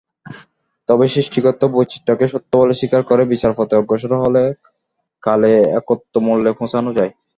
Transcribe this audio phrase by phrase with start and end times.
[0.89, 4.43] তবে সৃষ্টিগত বৈচিত্র্যটাকে সত্য বলে স্বীকার করে বিচারপথে অগ্রসর হলে
[5.23, 7.11] কালে একত্বমূলে পৌঁছান যায়।